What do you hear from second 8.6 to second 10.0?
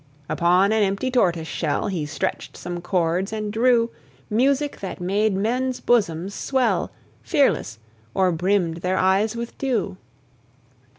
their eyes with dew.